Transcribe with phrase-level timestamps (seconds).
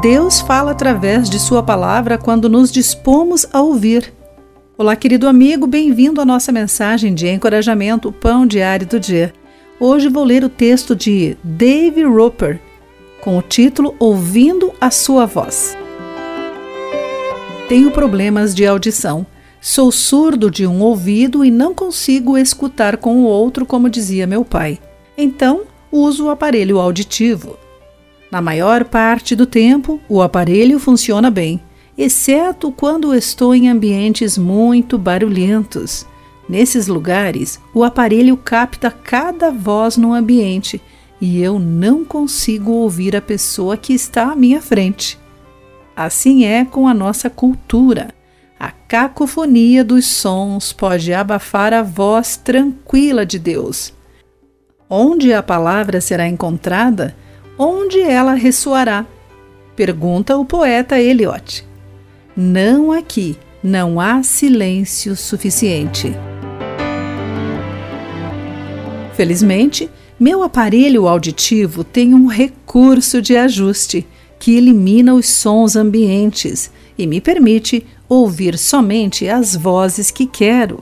[0.00, 4.14] Deus fala através de Sua palavra quando nos dispomos a ouvir.
[4.76, 9.32] Olá, querido amigo, bem-vindo à nossa mensagem de encorajamento Pão Diário do Dia.
[9.80, 12.60] Hoje vou ler o texto de Dave Roper
[13.20, 15.76] com o título Ouvindo a Sua Voz.
[17.68, 19.26] Tenho problemas de audição.
[19.60, 24.44] Sou surdo de um ouvido e não consigo escutar com o outro, como dizia meu
[24.44, 24.78] pai.
[25.16, 27.58] Então, uso o aparelho auditivo.
[28.30, 31.60] Na maior parte do tempo, o aparelho funciona bem,
[31.96, 36.06] exceto quando estou em ambientes muito barulhentos.
[36.48, 40.80] Nesses lugares, o aparelho capta cada voz no ambiente
[41.20, 45.18] e eu não consigo ouvir a pessoa que está à minha frente.
[45.96, 48.14] Assim é com a nossa cultura.
[48.58, 53.92] A cacofonia dos sons pode abafar a voz tranquila de Deus.
[54.88, 57.16] Onde a palavra será encontrada,
[57.58, 59.04] onde ela ressoará?
[59.74, 61.64] Pergunta o poeta Eliot.
[62.36, 66.14] Não aqui, não há silêncio suficiente.
[69.14, 74.06] Felizmente, meu aparelho auditivo tem um recurso de ajuste
[74.38, 80.80] que elimina os sons ambientes e me permite ouvir somente as vozes que quero.